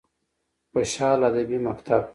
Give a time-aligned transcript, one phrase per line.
[0.71, 2.03] خوشحال ادبي مکتب: